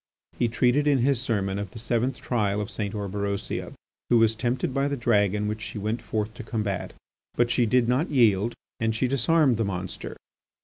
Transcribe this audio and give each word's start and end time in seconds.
He 0.39 0.47
treated 0.47 0.87
in 0.87 0.97
his 1.05 1.21
sermon 1.21 1.59
of 1.59 1.69
the 1.69 1.77
seventh 1.77 2.19
trial 2.19 2.59
of 2.59 2.71
St. 2.71 2.95
Orberosia, 2.95 3.73
who 4.09 4.17
was 4.17 4.33
tempted 4.33 4.73
by 4.73 4.87
the 4.87 4.97
dragon 4.97 5.47
which 5.47 5.61
she 5.61 5.77
went 5.77 6.01
forth 6.01 6.33
to 6.33 6.43
combat. 6.43 6.95
But 7.35 7.51
she 7.51 7.67
did 7.67 7.87
not 7.87 8.09
yield, 8.09 8.55
and 8.79 8.95
she 8.95 9.07
disarmed 9.07 9.57
the 9.57 9.63
monster. 9.63 10.17